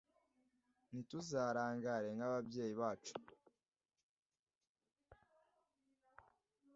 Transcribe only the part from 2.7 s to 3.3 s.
bacu